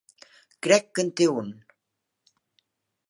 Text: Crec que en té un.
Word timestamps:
Crec 0.67 0.89
que 0.95 1.05
en 1.07 1.11
té 1.21 1.27
un. 1.43 1.53